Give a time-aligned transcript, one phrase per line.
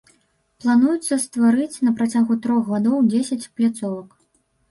[0.63, 4.09] Плануецца стварыць на працягу трох гадоў дзесяць пляцовак.